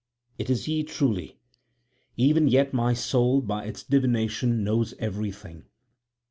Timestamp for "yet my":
2.47-2.95